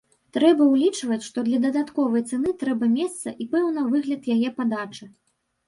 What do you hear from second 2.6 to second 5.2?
трэба месца і пэўны выгляд яе падачы.